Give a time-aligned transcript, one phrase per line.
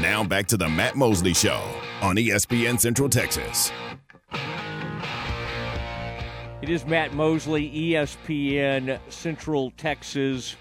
[0.00, 1.62] Now back to the Matt Mosley Show
[2.00, 3.70] on ESPN Central Texas.
[6.62, 10.56] It is Matt Mosley, ESPN Central Texas.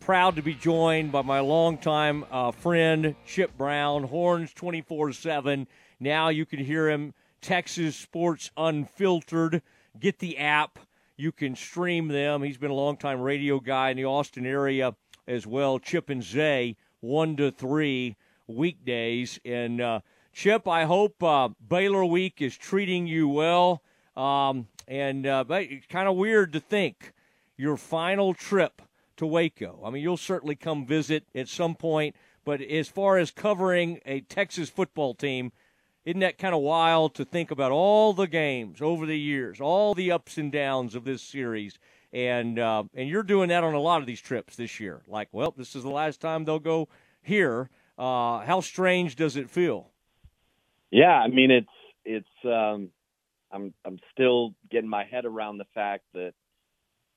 [0.00, 5.66] Proud to be joined by my longtime uh, friend, Chip Brown, Horns 24 7.
[5.98, 9.62] Now you can hear him, Texas Sports Unfiltered.
[9.98, 10.78] Get the app.
[11.16, 12.42] You can stream them.
[12.42, 14.94] He's been a longtime radio guy in the Austin area
[15.26, 15.78] as well.
[15.78, 18.16] Chip and Zay, 1 to 3
[18.54, 19.38] weekdays.
[19.44, 20.00] And uh,
[20.32, 23.82] Chip, I hope uh, Baylor Week is treating you well.
[24.16, 27.12] Um, and uh, it's kind of weird to think
[27.56, 28.82] your final trip
[29.16, 29.80] to Waco.
[29.84, 34.20] I mean, you'll certainly come visit at some point, but as far as covering a
[34.22, 35.52] Texas football team,
[36.04, 39.94] isn't that kind of wild to think about all the games over the years, all
[39.94, 41.78] the ups and downs of this series?
[42.12, 45.02] And uh, and you're doing that on a lot of these trips this year.
[45.06, 46.88] Like, well, this is the last time they'll go
[47.22, 47.70] here.
[48.00, 49.90] Uh, how strange does it feel?
[50.90, 51.68] Yeah, I mean it's
[52.06, 52.88] it's um,
[53.52, 56.32] I'm I'm still getting my head around the fact that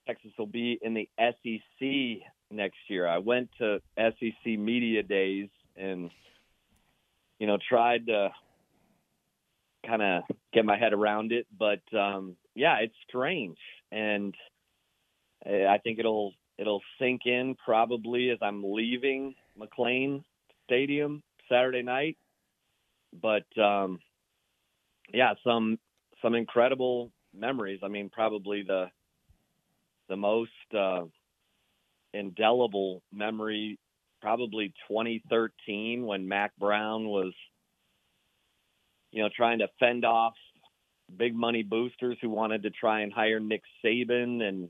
[0.06, 3.08] Texas will be in the SEC next year.
[3.08, 6.12] I went to SEC media days and
[7.40, 8.32] you know tried to
[9.88, 13.58] kind of get my head around it, but um, yeah, it's strange,
[13.90, 14.36] and
[15.46, 20.26] I think it'll it'll sink in probably as I'm leaving McLane
[20.66, 22.18] Stadium Saturday night.
[23.22, 24.00] But um,
[25.14, 25.78] yeah, some
[26.22, 27.80] some incredible memories.
[27.84, 28.90] I mean, probably the
[30.10, 31.02] the most uh,
[32.14, 33.80] indelible memory,
[34.22, 37.34] probably 2013 when Mack Brown was,
[39.12, 40.34] you know, trying to fend off
[41.16, 44.70] big money boosters who wanted to try and hire Nick Saban, and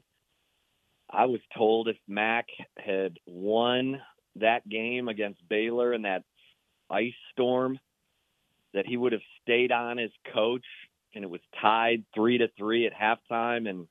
[1.10, 2.48] I was told if Mack
[2.78, 4.02] had won
[4.38, 6.24] that game against Baylor and that
[6.90, 7.80] ice storm,
[8.74, 10.66] that he would have stayed on as coach
[11.16, 13.88] and it was tied three to three at halftime and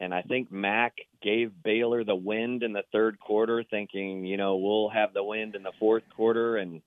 [0.00, 4.56] and I think Mack gave Baylor the wind in the third quarter, thinking, you know,
[4.56, 6.82] we'll have the wind in the fourth quarter and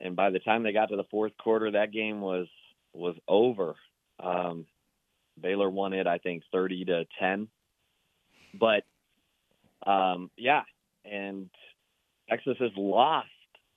[0.00, 2.46] and by the time they got to the fourth quarter that game was
[2.92, 3.74] was over.
[4.20, 4.66] Um
[5.40, 7.48] Baylor won it I think 30 to 10.
[8.54, 8.84] But
[9.86, 10.62] um yeah,
[11.04, 11.50] and
[12.28, 13.28] Texas has lost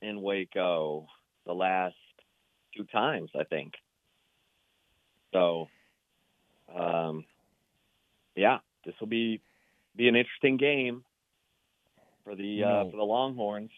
[0.01, 1.07] in Waco
[1.45, 1.95] the last
[2.75, 3.73] two times, I think.
[5.33, 5.67] So,
[6.75, 7.25] um,
[8.35, 9.41] yeah, this will be
[9.95, 11.03] be an interesting game
[12.23, 13.71] for the uh, for the Longhorns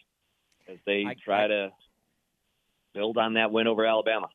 [0.68, 1.70] as they I, try I, to
[2.94, 4.28] build on that win over Alabama.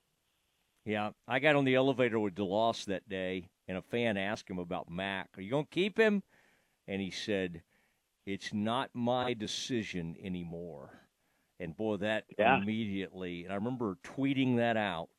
[0.85, 4.59] Yeah, I got on the elevator with DeLoss that day, and a fan asked him
[4.59, 5.29] about Mack.
[5.37, 6.23] Are you going to keep him?
[6.87, 7.61] And he said,
[8.29, 10.99] "It's not my decision anymore."
[11.59, 12.57] And boy, that yeah.
[12.57, 15.09] immediately, and I remember tweeting that out,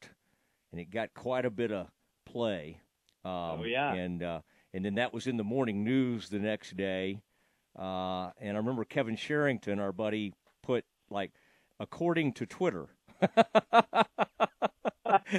[0.73, 1.89] and it got quite a bit of
[2.25, 2.81] play.
[3.25, 4.41] Um, oh yeah, and uh,
[4.73, 7.21] and then that was in the morning news the next day.
[7.79, 10.33] Uh, and I remember Kevin Sherrington, our buddy,
[10.63, 11.33] put like,
[11.79, 12.89] according to Twitter.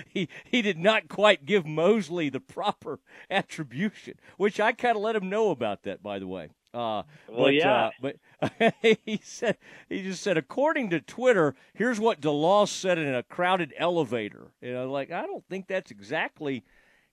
[0.08, 3.00] he he did not quite give Mosley the proper
[3.30, 6.50] attribution, which I kind of let him know about that, by the way.
[6.74, 7.74] Uh, well, but, yeah.
[7.74, 9.58] Uh, but he said
[9.90, 14.52] he just said, according to Twitter, here's what DeLoss said in a crowded elevator.
[14.62, 16.64] You know, like I don't think that's exactly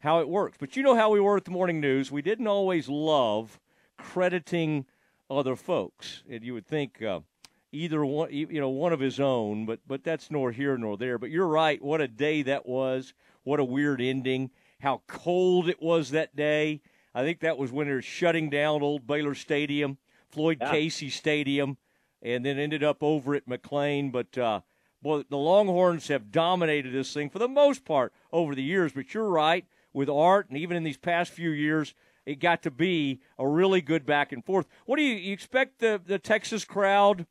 [0.01, 0.57] how it works.
[0.61, 2.13] But you know how we were at the morning news.
[2.13, 3.59] We didn't always love
[3.97, 4.87] crediting
[5.29, 7.21] other folks, and you would think uh,
[7.73, 9.67] either one, you know, one of his own.
[9.67, 11.19] But but that's nor here nor there.
[11.19, 11.83] But you're right.
[11.83, 13.13] What a day that was.
[13.43, 14.51] What a weird ending.
[14.81, 16.81] How cold it was that day
[17.19, 19.99] I think that was when they're shutting down old Baylor Stadium,
[20.31, 20.71] Floyd yeah.
[20.71, 21.77] Casey Stadium,
[22.23, 24.13] and then ended up over at McLane.
[24.13, 24.61] But uh,
[25.03, 28.93] boy, the Longhorns have dominated this thing for the most part over the years.
[28.93, 31.93] But you're right with Art, and even in these past few years,
[32.25, 34.69] it got to be a really good back and forth.
[34.87, 37.27] What do you, you expect the the Texas crowd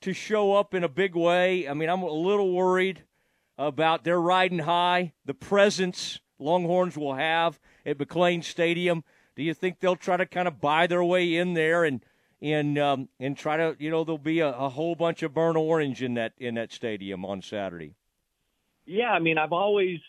[0.00, 1.68] to show up in a big way?
[1.68, 3.02] I mean, I'm a little worried
[3.58, 7.58] about their riding high, the presence Longhorns will have
[7.88, 9.04] at McLane Stadium.
[9.36, 12.04] Do you think they'll try to kind of buy their way in there and
[12.40, 15.56] and um, and try to you know there'll be a, a whole bunch of burnt
[15.56, 17.94] orange in that in that stadium on Saturday?
[18.86, 20.00] Yeah, I mean I've always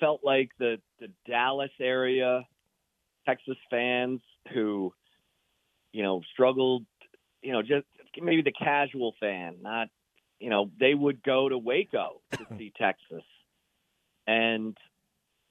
[0.00, 2.42] felt like the the Dallas area
[3.26, 4.20] Texas fans
[4.52, 4.92] who
[5.92, 6.84] you know struggled
[7.42, 7.86] you know just
[8.20, 9.88] maybe the casual fan not
[10.38, 13.24] you know they would go to Waco to see Texas
[14.26, 14.76] and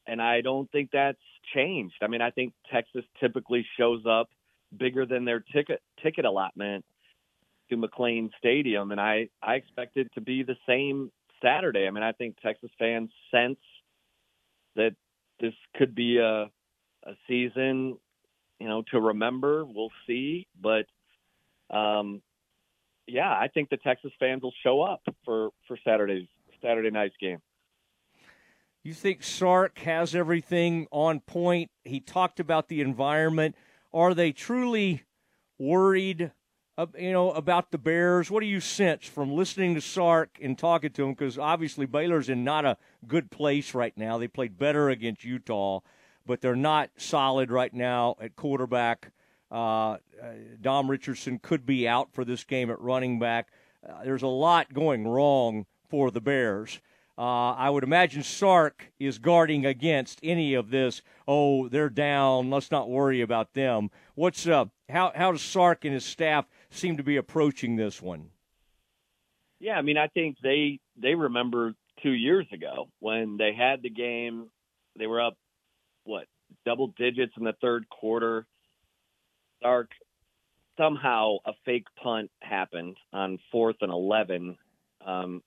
[0.08, 1.18] and I don't think that's
[1.54, 1.96] changed.
[2.02, 4.30] I mean, I think Texas typically shows up
[4.76, 6.86] bigger than their ticket ticket allotment
[7.70, 11.12] to McLane Stadium, and I I expect it to be the same
[11.44, 11.88] Saturday.
[11.88, 13.60] I mean, I think Texas fans sense
[14.76, 14.96] that
[15.40, 16.50] this could be a
[17.04, 17.98] a season,
[18.60, 19.66] you know, to remember.
[19.66, 20.86] We'll see, but
[21.70, 22.22] um,
[23.08, 26.28] yeah, I think the Texas fans will show up for for Saturday's
[26.62, 27.40] Saturday night's game.
[28.86, 31.72] You think Sark has everything on point?
[31.86, 33.56] He talked about the environment.
[33.92, 35.02] Are they truly
[35.58, 36.32] worried
[36.96, 38.30] you know, about the Bears?
[38.30, 41.14] What do you sense from listening to Sark and talking to him?
[41.14, 42.78] Because obviously Baylor's in not a
[43.08, 44.20] good place right now.
[44.20, 45.80] They played better against Utah,
[46.24, 49.12] but they're not solid right now at quarterback.
[49.52, 49.98] Uh, uh
[50.62, 53.48] Dom Richardson could be out for this game at running back.
[53.84, 56.80] Uh, there's a lot going wrong for the Bears.
[57.18, 61.02] Uh, I would imagine Sark is guarding against any of this.
[61.28, 62.50] Oh, they're down.
[62.50, 63.90] Let's not worry about them.
[64.16, 68.32] What's uh, how how does Sark and his staff seem to be approaching this one?
[69.60, 71.74] Yeah, I mean, I think they they remember
[72.04, 74.50] two years ago when they had the game.
[74.98, 75.38] They were up
[76.04, 76.26] what
[76.66, 78.46] double digits in the third quarter.
[79.64, 79.90] Sark
[80.78, 84.58] somehow a fake punt happened on fourth and eleven.
[85.06, 85.42] Um,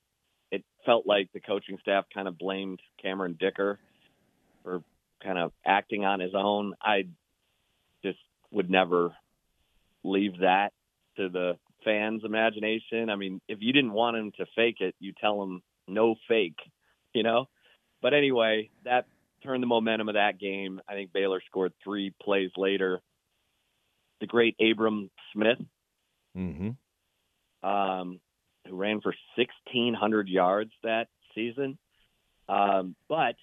[0.88, 3.78] felt like the coaching staff kind of blamed Cameron Dicker
[4.64, 4.82] for
[5.22, 6.72] kind of acting on his own.
[6.80, 7.02] I
[8.02, 8.18] just
[8.50, 9.14] would never
[10.02, 10.72] leave that
[11.18, 13.10] to the fans' imagination.
[13.10, 16.56] I mean, if you didn't want him to fake it, you tell him no fake,
[17.12, 17.50] you know?
[18.00, 19.04] But anyway, that
[19.42, 20.80] turned the momentum of that game.
[20.88, 23.02] I think Baylor scored three plays later.
[24.20, 25.58] The great Abram Smith,
[26.34, 27.68] mm-hmm.
[27.68, 28.20] um,
[28.68, 31.78] who ran for 1,600 yards that season.
[32.48, 33.36] Um, but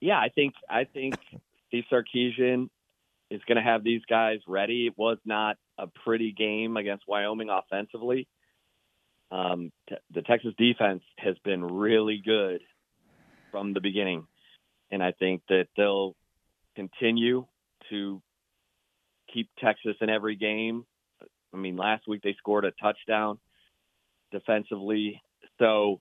[0.00, 1.14] yeah, I think I think
[1.68, 2.68] Steve Sarkisian
[3.30, 4.86] is going to have these guys ready.
[4.86, 8.28] It was not a pretty game against Wyoming offensively.
[9.30, 12.60] Um, t- the Texas defense has been really good
[13.50, 14.26] from the beginning,
[14.90, 16.14] and I think that they'll
[16.76, 17.46] continue
[17.90, 18.20] to
[19.32, 20.84] keep Texas in every game.
[21.54, 23.38] I mean, last week they scored a touchdown
[24.32, 25.22] defensively.
[25.58, 26.00] So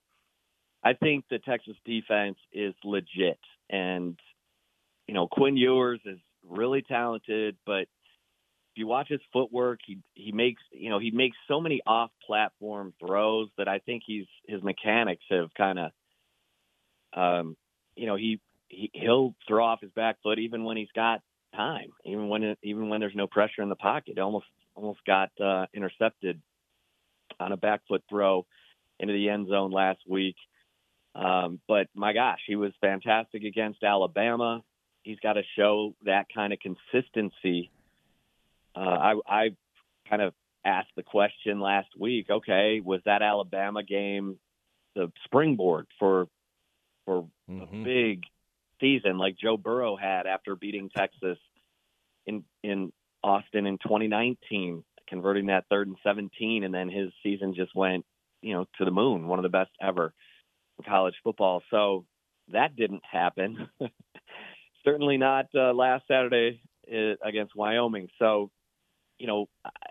[0.83, 3.39] I think the Texas defense is legit.
[3.69, 4.19] And,
[5.07, 7.87] you know, Quinn Ewers is really talented, but
[8.71, 12.09] if you watch his footwork, he he makes you know he makes so many off
[12.25, 15.91] platform throws that I think he's his mechanics have kind of
[17.13, 17.57] um
[17.97, 18.39] you know he,
[18.69, 21.19] he he'll throw off his back foot even when he's got
[21.53, 25.65] time even when even when there's no pressure in the pocket almost almost got uh,
[25.73, 26.41] intercepted
[27.39, 28.45] on a back foot throw
[28.99, 30.35] into the end zone last week.
[31.15, 34.63] Um, but my gosh, he was fantastic against Alabama.
[35.03, 37.71] He's got to show that kind of consistency.
[38.75, 39.49] Uh, I, I
[40.09, 40.33] kind of
[40.63, 42.27] asked the question last week.
[42.29, 44.37] Okay, was that Alabama game
[44.95, 46.27] the springboard for
[47.05, 47.81] for mm-hmm.
[47.81, 48.23] a big
[48.79, 51.37] season like Joe Burrow had after beating Texas
[52.25, 52.93] in in
[53.23, 54.83] Austin in 2019?
[55.11, 58.05] Converting that third and 17, and then his season just went,
[58.41, 60.13] you know, to the moon, one of the best ever
[60.79, 61.61] in college football.
[61.69, 62.05] So
[62.53, 63.67] that didn't happen.
[64.85, 66.61] Certainly not uh, last Saturday
[66.91, 68.07] uh, against Wyoming.
[68.17, 68.49] So,
[69.19, 69.49] you know,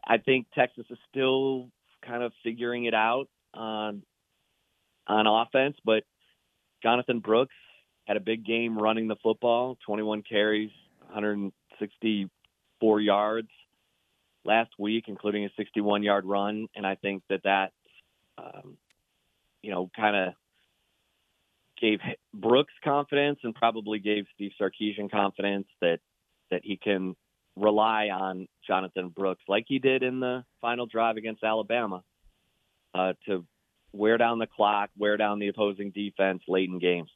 [0.08, 1.68] I think Texas is still
[2.04, 4.02] kind of figuring it out on
[5.06, 6.04] on offense, but
[6.82, 7.54] Jonathan Brooks
[8.06, 10.70] had a big game running the football, 21 carries,
[11.08, 13.48] 164 yards
[14.44, 16.68] last week, including a 61 yard run.
[16.74, 17.72] And I think that that,
[18.38, 18.76] um,
[19.62, 20.34] you know, kind of
[21.80, 22.00] gave
[22.34, 25.98] Brooks confidence and probably gave Steve Sarkisian confidence that
[26.50, 27.14] that he can
[27.56, 32.02] rely on Jonathan Brooks like he did in the final drive against Alabama
[32.94, 33.44] uh, to
[33.92, 37.10] wear down the clock, wear down the opposing defense late in games.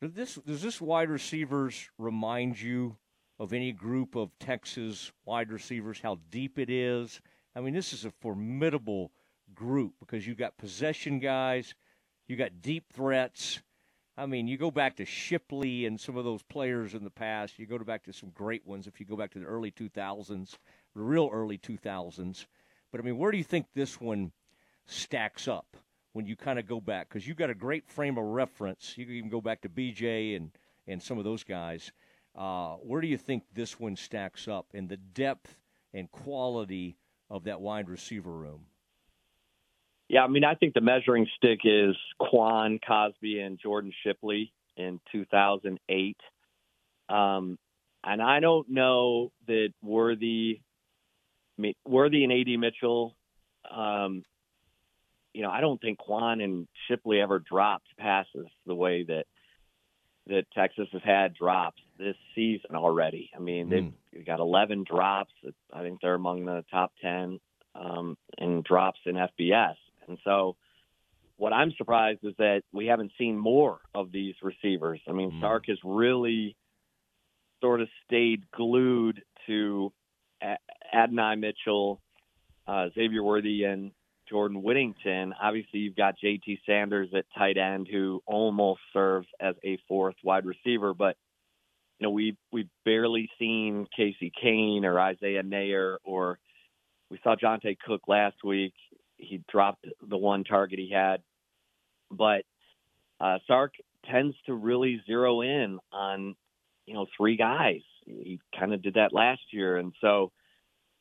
[0.00, 2.96] Does this does this wide receivers remind you
[3.38, 7.20] of any group of Texas wide receivers, how deep it is.
[7.54, 9.12] I mean, this is a formidable
[9.54, 11.74] group because you've got possession guys,
[12.26, 13.60] you got deep threats.
[14.18, 17.58] I mean, you go back to Shipley and some of those players in the past.
[17.58, 20.56] You go back to some great ones if you go back to the early 2000s,
[20.94, 22.46] the real early 2000s.
[22.90, 24.32] But I mean, where do you think this one
[24.86, 25.76] stacks up
[26.14, 27.10] when you kind of go back?
[27.10, 28.96] Because you've got a great frame of reference.
[28.96, 30.50] You can even go back to BJ and,
[30.86, 31.92] and some of those guys.
[32.36, 35.56] Uh, where do you think this one stacks up in the depth
[35.94, 36.96] and quality
[37.30, 38.66] of that wide receiver room?
[40.08, 45.00] Yeah, I mean, I think the measuring stick is Quan Cosby and Jordan Shipley in
[45.10, 46.16] 2008.
[47.08, 47.58] Um,
[48.04, 50.60] and I don't know that Worthy,
[51.84, 53.16] Worthy and AD Mitchell
[53.70, 54.22] um,
[55.32, 59.26] you know, I don't think Quan and Shipley ever dropped passes the way that
[60.28, 63.30] that Texas has had drops this season already.
[63.34, 64.26] I mean, they've mm.
[64.26, 65.32] got 11 drops.
[65.72, 67.40] I think they're among the top 10
[67.74, 69.76] um, in drops in FBS.
[70.08, 70.56] And so,
[71.38, 75.00] what I'm surprised is that we haven't seen more of these receivers.
[75.06, 75.40] I mean, mm.
[75.40, 76.56] Sark has really
[77.60, 79.92] sort of stayed glued to
[80.94, 82.00] Adonai Mitchell,
[82.66, 83.92] uh, Xavier Worthy, and
[84.28, 85.34] Jordan Whittington.
[85.40, 90.46] Obviously, you've got JT Sanders at tight end, who almost serves as a fourth wide
[90.46, 91.16] receiver, but
[91.98, 96.38] you know we we've barely seen Casey Cain or Isaiah Neyor or
[97.10, 98.74] we saw Johntay Cook last week.
[99.16, 101.22] He dropped the one target he had,
[102.10, 102.42] but
[103.20, 103.74] uh, Sark
[104.10, 106.34] tends to really zero in on
[106.86, 107.82] you know three guys.
[108.04, 110.32] He kind of did that last year, and so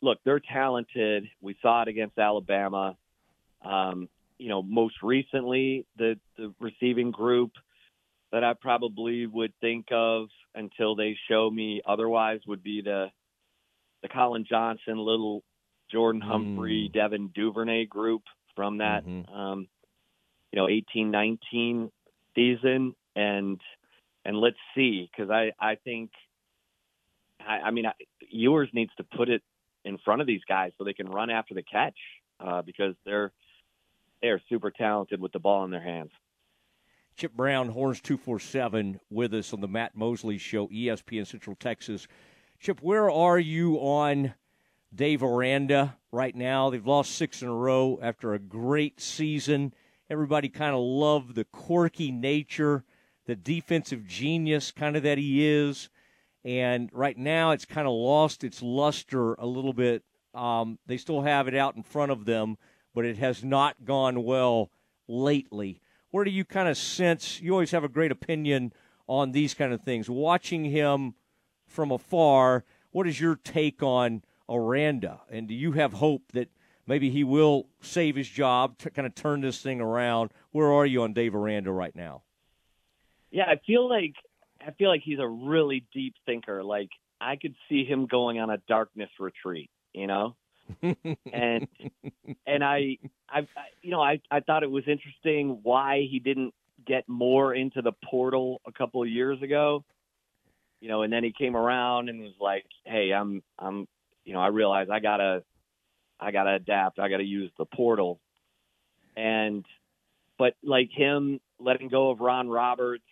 [0.02, 1.26] look, they're talented.
[1.42, 2.96] We saw it against Alabama.
[3.64, 7.52] Um, you know, most recently, the, the receiving group
[8.36, 13.08] that I probably would think of until they show me otherwise would be the
[14.02, 15.42] the Collin Johnson, little
[15.90, 16.94] Jordan Humphrey, mm.
[16.94, 18.24] Devin Duvernay group
[18.54, 19.34] from that mm-hmm.
[19.34, 19.68] um,
[20.52, 21.90] you know eighteen nineteen
[22.36, 23.62] season, and
[24.26, 26.12] and let's see because I I think
[27.40, 27.94] I, I mean I,
[28.30, 29.44] Ewers needs to put it
[29.86, 31.98] in front of these guys so they can run after the catch
[32.46, 33.32] uh, because they're
[34.22, 36.12] they are super talented with the ball in their hands.
[37.16, 42.08] Chip Brown, Horns 247, with us on the Matt Mosley Show, ESPN Central Texas.
[42.60, 44.34] Chip, where are you on
[44.94, 46.70] Dave Aranda right now?
[46.70, 49.74] They've lost six in a row after a great season.
[50.10, 52.84] Everybody kind of loved the quirky nature,
[53.26, 55.90] the defensive genius kind of that he is.
[56.44, 60.04] And right now, it's kind of lost its luster a little bit.
[60.34, 62.58] Um, they still have it out in front of them
[62.96, 64.72] but it has not gone well
[65.08, 65.82] lately.
[66.16, 67.42] Where do you kind of sense?
[67.42, 68.72] You always have a great opinion
[69.06, 70.10] on these kind of things.
[70.10, 71.16] Watching him
[71.68, 75.20] from afar, what is your take on Aranda?
[75.30, 76.48] And do you have hope that
[76.88, 80.32] maybe he will save his job, to kind of turn this thing around?
[80.54, 82.24] Where are you on Dave Aranda right now?
[83.30, 84.14] Yeah, I feel like
[84.66, 86.64] I feel like he's a really deep thinker.
[86.64, 89.70] Like I could see him going on a darkness retreat.
[89.92, 90.38] You know,
[90.82, 91.68] and
[92.46, 92.98] and I,
[93.30, 93.48] I,
[93.82, 96.54] you know, I, I thought it was interesting why he didn't
[96.86, 99.84] get more into the portal a couple of years ago.
[100.82, 103.88] You know, and then he came around and was like, "Hey, I'm, I'm,
[104.24, 105.44] you know, I realize I gotta,
[106.20, 107.00] I gotta adapt.
[107.00, 108.20] I gotta use the portal."
[109.16, 109.66] And,
[110.38, 113.04] but like him letting go of Ron Roberts,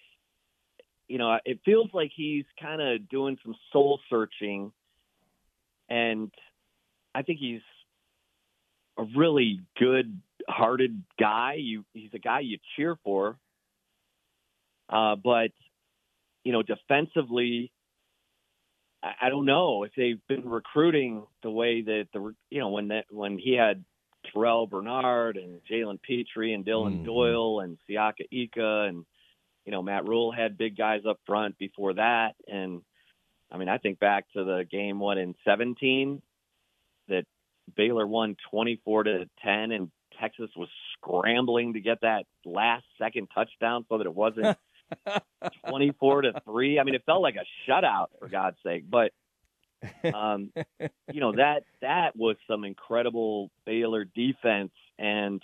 [1.07, 4.72] you know, it feels like he's kind of doing some soul searching
[5.89, 6.31] and
[7.15, 7.62] I think he's
[8.98, 11.55] a really good-hearted guy.
[11.60, 13.38] You, he's a guy you cheer for.
[14.89, 15.51] Uh, but
[16.43, 17.72] you know, defensively,
[19.01, 22.89] I, I don't know if they've been recruiting the way that the you know when
[22.89, 23.84] that when he had
[24.32, 27.05] Terrell Bernard and Jalen Pitre and Dillon mm-hmm.
[27.05, 29.05] Doyle and Siaka Ika and
[29.65, 32.82] you know Matt Rhule had big guys up front before that and
[33.51, 36.22] I mean I think back to the game one in 17
[37.07, 37.25] that
[37.75, 43.86] Baylor won 24 to 10 and Texas was scrambling to get that last second touchdown
[43.89, 44.57] so that it wasn't
[45.69, 46.79] 24 to 3.
[46.79, 49.12] I mean, it felt like a shutout for God's sake, but
[50.13, 50.51] um,
[51.12, 55.41] you know, that that was some incredible Baylor defense and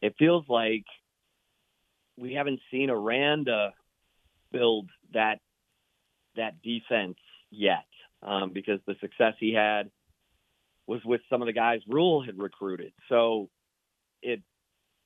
[0.00, 0.84] it feels like
[2.16, 3.72] we haven't seen Aranda
[4.52, 5.40] build that
[6.36, 7.16] that defense
[7.50, 7.86] yet
[8.22, 9.90] um, because the success he had
[10.90, 12.92] was with some of the guys Rhule had recruited.
[13.08, 13.48] So
[14.22, 14.42] it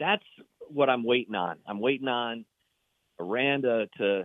[0.00, 0.24] that's
[0.70, 1.58] what I'm waiting on.
[1.66, 2.46] I'm waiting on
[3.20, 4.24] Aranda to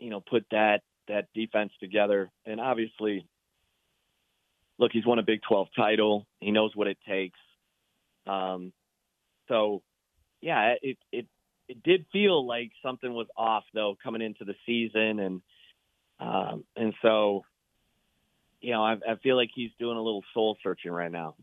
[0.00, 2.30] you know put that that defense together.
[2.46, 3.26] And obviously,
[4.78, 6.26] look, he's won a Big 12 title.
[6.40, 7.38] He knows what it takes.
[8.26, 8.72] Um,
[9.48, 9.82] so
[10.40, 11.26] yeah, it it
[11.68, 15.42] it did feel like something was off though coming into the season and
[16.18, 17.44] um, and so
[18.60, 21.34] you know, I, I feel like he's doing a little soul searching right now.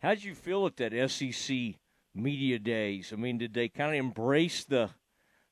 [0.00, 1.74] How did you feel at that SEC
[2.14, 3.12] media days?
[3.12, 4.90] I mean, did they kind of embrace the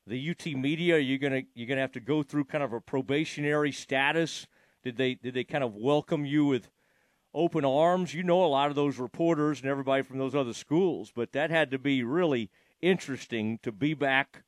[0.07, 0.97] the UT media?
[0.97, 4.47] Are you gonna you're gonna have to go through kind of a probationary status?
[4.83, 6.71] Did they did they kind of welcome you with
[7.35, 8.15] open arms?
[8.15, 11.51] You know, a lot of those reporters and everybody from those other schools, but that
[11.51, 12.51] had to be really
[12.81, 14.45] interesting to be back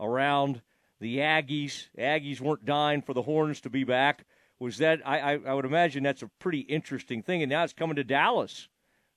[0.00, 0.62] around
[1.00, 1.88] the Aggies.
[1.98, 4.24] Aggies weren't dying for the Horns to be back
[4.58, 7.42] was that I, I, I would imagine that's a pretty interesting thing.
[7.42, 8.68] And now it's coming to Dallas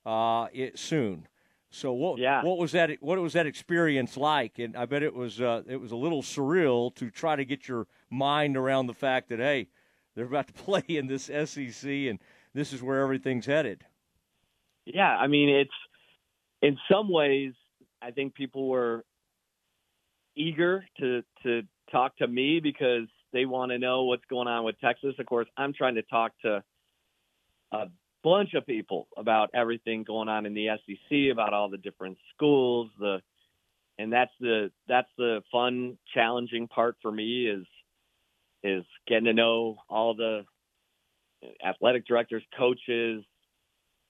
[0.05, 1.27] uh, it soon.
[1.69, 2.41] So what yeah.
[2.43, 4.57] what was that what was that experience like?
[4.57, 7.67] And I bet it was uh, it was a little surreal to try to get
[7.67, 9.67] your mind around the fact that hey,
[10.15, 12.19] they're about to play in this SEC and
[12.53, 13.83] this is where everything's headed.
[14.85, 15.69] Yeah, I mean it's
[16.61, 17.53] in some ways
[18.01, 19.03] I think people were
[20.37, 24.79] eager to to talk to me because they want to know what's going on with
[24.79, 25.15] Texas.
[25.19, 26.63] Of course, I'm trying to talk to
[27.71, 27.85] a
[28.23, 32.89] bunch of people about everything going on in the SEC, about all the different schools,
[32.99, 33.21] the
[33.99, 37.65] and that's the that's the fun, challenging part for me is
[38.63, 40.45] is getting to know all the
[41.65, 43.23] athletic directors, coaches,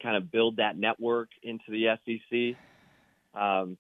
[0.01, 3.39] kind of build that network into the SEC.
[3.39, 3.77] Um,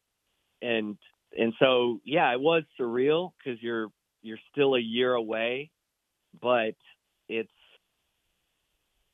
[0.61, 0.97] and
[1.37, 3.89] and so yeah, it was surreal because you're
[4.27, 5.71] you're still a year away,
[6.41, 6.75] but
[7.29, 7.49] it's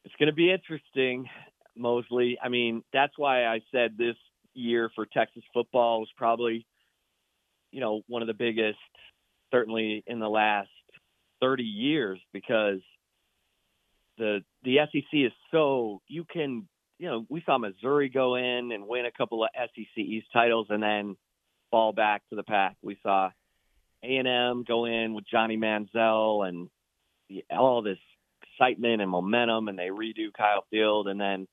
[0.04, 1.30] it's going to be interesting,
[1.78, 2.38] Mosley.
[2.44, 4.16] I mean, that's why I said this
[4.54, 6.66] year for Texas football was probably,
[7.72, 8.78] you know, one of the biggest,
[9.52, 10.70] certainly in the last
[11.42, 12.80] 30 years, because
[14.18, 16.68] the the SEC is so you can,
[17.00, 20.68] you know, we saw Missouri go in and win a couple of SEC East titles
[20.70, 21.16] and then
[21.72, 22.76] fall back to the pack.
[22.82, 23.32] We saw
[24.04, 26.70] A&M go in with Johnny Manziel and
[27.50, 27.98] all this
[28.44, 31.48] excitement and momentum, and they redo Kyle Field, and then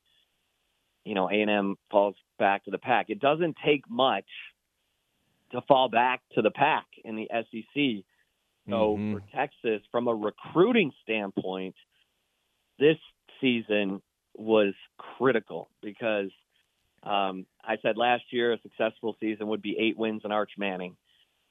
[1.05, 3.07] you know A&M falls back to the pack.
[3.09, 4.27] It doesn't take much
[5.53, 8.05] to fall back to the pack in the SEC.
[8.69, 9.15] So mm-hmm.
[9.15, 11.75] for Texas, from a recruiting standpoint,
[12.79, 12.97] this
[13.41, 14.01] season
[14.37, 16.31] was critical because
[17.03, 20.97] um, I said last year a successful season would be eight wins and Arch Manning,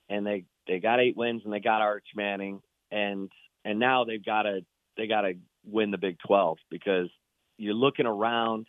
[0.09, 2.61] and they they got eight wins and they got Arch Manning,
[2.91, 3.31] and
[3.65, 4.61] and now they've got to
[4.97, 5.33] they got to
[5.65, 7.09] win the Big 12 because
[7.57, 8.67] you're looking around.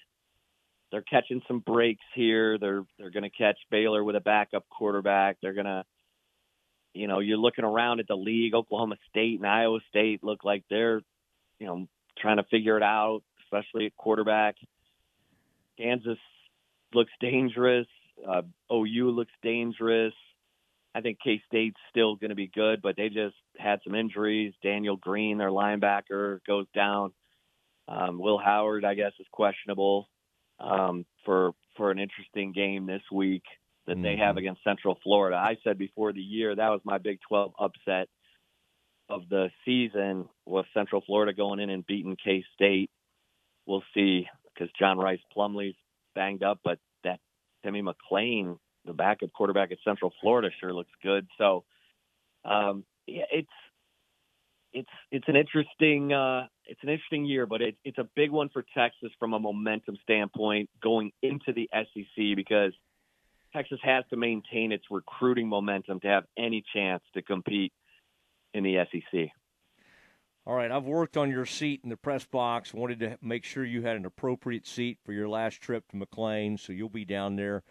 [0.90, 2.58] They're catching some breaks here.
[2.58, 5.36] They're they're going to catch Baylor with a backup quarterback.
[5.40, 5.84] They're going to,
[6.94, 8.54] you know, you're looking around at the league.
[8.54, 11.00] Oklahoma State and Iowa State look like they're,
[11.60, 11.86] you know,
[12.18, 14.56] trying to figure it out, especially at quarterback.
[15.78, 16.18] Kansas
[16.92, 17.86] looks dangerous.
[18.28, 20.12] Uh, OU looks dangerous.
[20.94, 24.54] I think K State's still going to be good, but they just had some injuries.
[24.62, 27.12] Daniel Green, their linebacker, goes down.
[27.88, 30.08] Um, Will Howard, I guess, is questionable
[30.58, 33.44] um, for for an interesting game this week
[33.86, 34.02] that mm-hmm.
[34.02, 34.38] they have mm-hmm.
[34.38, 35.36] against Central Florida.
[35.36, 38.08] I said before the year that was my Big 12 upset
[39.08, 42.90] of the season with Central Florida going in and beating K State.
[43.66, 45.76] We'll see because John Rhys Plumlee's
[46.14, 47.20] banged up, but that
[47.64, 48.58] Timmy McClain
[48.90, 51.26] the backup quarterback at Central Florida sure looks good.
[51.38, 51.64] So,
[52.44, 53.48] um, yeah, it's
[54.72, 58.48] it's it's an interesting uh, it's an interesting year, but it, it's a big one
[58.48, 62.72] for Texas from a momentum standpoint going into the SEC because
[63.52, 67.72] Texas has to maintain its recruiting momentum to have any chance to compete
[68.54, 69.28] in the SEC.
[70.46, 72.72] All right, I've worked on your seat in the press box.
[72.72, 76.58] Wanted to make sure you had an appropriate seat for your last trip to McLane,
[76.58, 77.62] so you'll be down there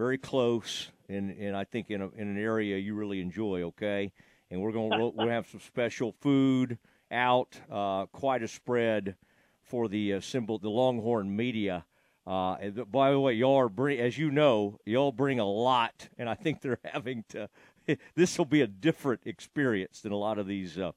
[0.00, 4.10] very close, and, and I think in, a, in an area you really enjoy, okay?
[4.50, 6.78] And we're going to we'll have some special food
[7.10, 9.16] out, uh, quite a spread
[9.62, 11.84] for the uh, symbol, the Longhorn media.
[12.26, 16.08] Uh, and by the way, y'all are bring, as you know, y'all bring a lot,
[16.16, 17.50] and I think they're having to.
[18.14, 20.92] this will be a different experience than a lot of these uh,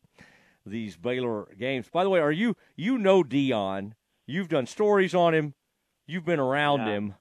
[0.65, 1.89] these Baylor games.
[1.91, 3.95] By the way, are you you know Deion?
[4.25, 5.55] You've done stories on him.
[6.07, 6.93] You've been around yeah.
[6.93, 7.15] him.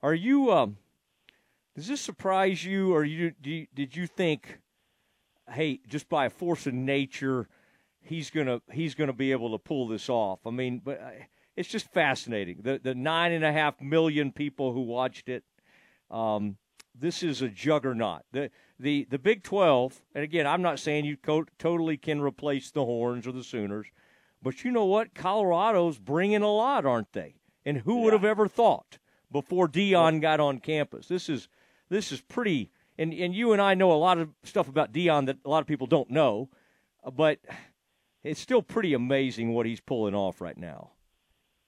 [0.00, 0.76] Are you um,
[1.74, 4.58] does this surprise you, or you, you did you think,
[5.50, 7.48] hey, just by a force of nature,
[8.00, 10.46] he's gonna he's gonna be able to pull this off?
[10.46, 11.10] I mean, but uh,
[11.56, 12.58] it's just fascinating.
[12.62, 15.44] The the nine and a half million people who watched it.
[16.10, 16.58] Um,
[16.94, 18.22] this is a juggernaut.
[18.30, 22.70] The the the Big Twelve, and again, I'm not saying you co- totally can replace
[22.70, 23.88] the Horns or the Sooners,
[24.40, 25.12] but you know what?
[25.12, 27.34] Colorado's bringing a lot, aren't they?
[27.64, 28.04] And who yeah.
[28.04, 28.98] would have ever thought
[29.32, 31.08] before Deion got on campus?
[31.08, 31.48] This is
[31.88, 32.70] this is pretty.
[32.98, 35.60] And and you and I know a lot of stuff about Deion that a lot
[35.60, 36.48] of people don't know,
[37.04, 37.38] uh, but
[38.22, 40.92] it's still pretty amazing what he's pulling off right now.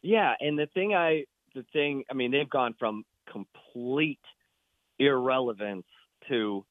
[0.03, 1.25] Yeah, and the thing I
[1.55, 4.21] the thing I mean they've gone from complete
[4.99, 5.87] irrelevance
[6.29, 6.65] to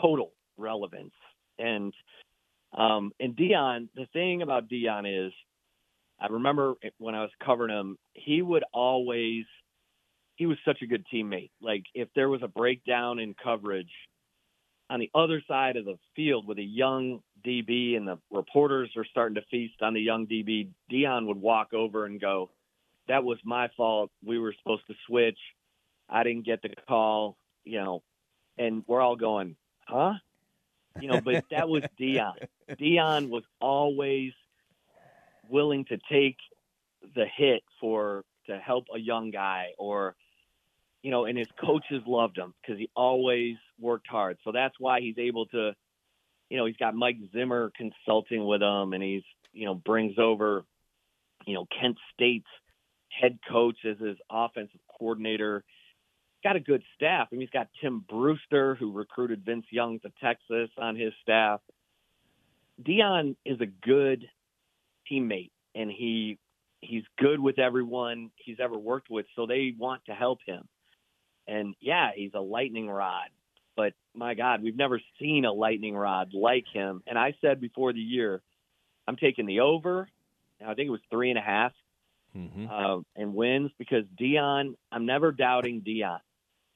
[0.00, 1.14] total relevance.
[1.58, 1.94] And
[2.76, 5.32] um and Deion, the thing about Deion is
[6.20, 9.44] I remember when I was covering him, he would always
[10.36, 11.50] he was such a good teammate.
[11.60, 13.90] Like if there was a breakdown in coverage
[14.88, 19.04] on the other side of the field with a young DB and the reporters are
[19.04, 22.50] starting to feast on the young DB, Deion would walk over and go,
[23.08, 24.10] that was my fault.
[24.24, 25.38] We were supposed to switch.
[26.08, 28.02] I didn't get the call, you know,
[28.58, 30.14] and we're all going, huh?
[31.00, 32.34] You know, but that was Deion.
[32.70, 34.32] Deion was always
[35.48, 36.36] willing to take
[37.14, 40.14] the hit for to help a young guy or
[41.06, 44.38] you know, and his coaches loved him because he always worked hard.
[44.42, 45.70] So that's why he's able to,
[46.50, 50.64] you know, he's got Mike Zimmer consulting with him, and he's, you know, brings over,
[51.46, 52.48] you know, Kent State's
[53.08, 55.62] head coach as his offensive coordinator.
[56.42, 57.28] Got a good staff.
[57.30, 61.60] I mean, he's got Tim Brewster, who recruited Vince Young to Texas, on his staff.
[62.82, 64.28] Deion is a good
[65.08, 66.40] teammate, and he
[66.80, 70.64] he's good with everyone he's ever worked with, so they want to help him.
[71.48, 73.28] And yeah, he's a lightning rod,
[73.76, 77.02] but my God, we've never seen a lightning rod like him.
[77.06, 78.42] And I said before the year,
[79.06, 80.08] I'm taking the over.
[80.60, 81.72] I think it was three and a half,
[82.36, 82.66] mm-hmm.
[82.70, 86.18] uh, and wins because Deion, I'm never doubting Deion.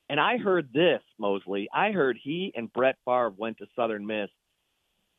[0.09, 1.69] And I heard this, Mosley.
[1.73, 4.29] I heard he and Brett Favre went to Southern Miss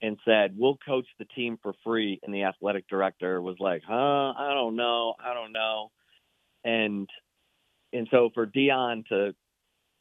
[0.02, 4.34] and said, "We'll coach the team for free." And the athletic director was like, "Huh?
[4.38, 5.16] I don't know.
[5.18, 5.92] I don't know."
[6.66, 7.10] And
[7.94, 9.34] and so for Deion to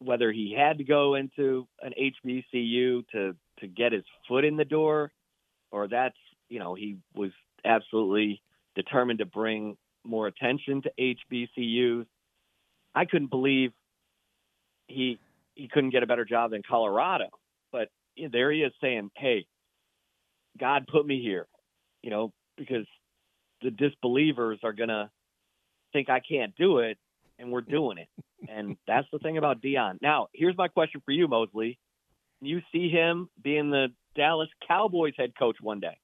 [0.00, 4.64] whether he had to go into an HBCU to to get his foot in the
[4.64, 5.12] door,
[5.70, 6.16] or that's
[6.48, 7.30] you know he was
[7.64, 8.42] absolutely
[8.74, 12.06] determined to bring more attention to HBCUs.
[12.94, 13.72] I couldn't believe
[14.88, 15.18] he
[15.54, 17.28] he couldn't get a better job than Colorado,
[17.70, 17.88] but
[18.32, 19.46] there he is saying, "Hey,
[20.58, 21.46] God put me here,"
[22.02, 22.86] you know, because
[23.62, 25.10] the disbelievers are gonna
[25.92, 26.98] think I can't do it,
[27.40, 28.08] and we're doing it.
[28.48, 29.98] and that's the thing about Deion.
[30.00, 31.78] Now, here's my question for you, Mosley.
[32.40, 35.98] You see him being the Dallas Cowboys head coach one day.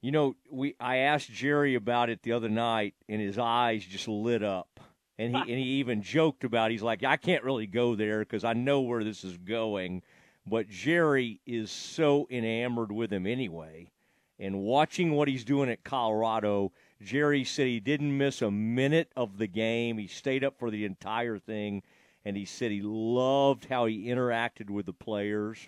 [0.00, 4.08] You know, we I asked Jerry about it the other night, and his eyes just
[4.08, 4.80] lit up.
[5.18, 6.70] And he and he even joked about.
[6.70, 6.74] It.
[6.74, 10.02] He's like, I can't really go there because I know where this is going.
[10.44, 13.92] But Jerry is so enamored with him anyway,
[14.40, 19.38] and watching what he's doing at Colorado Jerry said he didn't miss a minute of
[19.38, 19.98] the game.
[19.98, 21.82] He stayed up for the entire thing,
[22.24, 25.58] and he said he loved how he interacted with the players.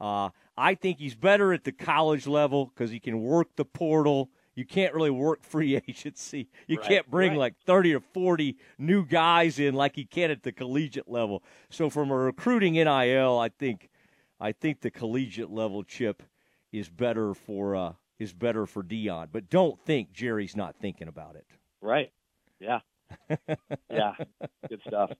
[0.00, 4.30] Uh, I think he's better at the college level because he can work the portal.
[4.54, 6.48] You can't really work free agency.
[6.66, 7.38] You right, can't bring right.
[7.38, 11.42] like 30 or 40 new guys in like he can at the collegiate level.
[11.70, 13.88] So from a recruiting NIL, I think
[14.38, 16.22] I think the collegiate level chip
[16.72, 19.28] is better for uh, is better for Deion.
[19.32, 21.46] But don't think Jerry's not thinking about it.
[21.80, 22.12] Right.
[22.60, 22.80] Yeah.
[23.90, 24.14] yeah.
[24.68, 25.12] Good stuff.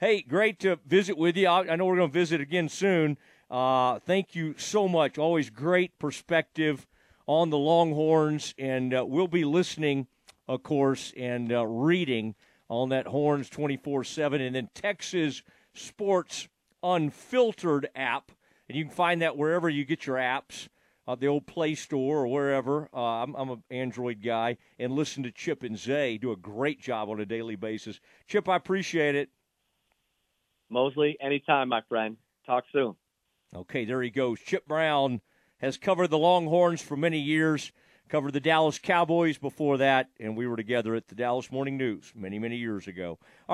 [0.00, 1.48] Hey, great to visit with you.
[1.48, 3.18] I know we're going to visit again soon.
[3.50, 5.18] Uh, thank you so much.
[5.18, 6.86] Always great perspective
[7.26, 10.06] on the Longhorns, and uh, we'll be listening,
[10.48, 12.34] of course, and uh, reading
[12.68, 15.42] on that Horns 24 7, and then Texas
[15.74, 16.48] Sports
[16.82, 18.32] Unfiltered app.
[18.68, 20.68] And you can find that wherever you get your apps
[21.06, 22.88] uh, the old Play Store or wherever.
[22.94, 26.80] Uh, I'm, I'm an Android guy, and listen to Chip and Zay do a great
[26.80, 28.00] job on a daily basis.
[28.26, 29.30] Chip, I appreciate it.
[30.70, 32.16] Mosley, anytime, my friend.
[32.46, 32.96] Talk soon.
[33.54, 34.40] Okay, there he goes.
[34.40, 35.20] Chip Brown
[35.58, 37.70] has covered the Longhorns for many years,
[38.08, 42.12] covered the Dallas Cowboys before that, and we were together at the Dallas Morning News
[42.16, 43.18] many, many years ago.
[43.48, 43.50] All